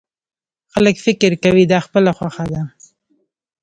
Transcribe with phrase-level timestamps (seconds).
[0.73, 2.61] خلک فکر کوي دا خپله خوښه ده.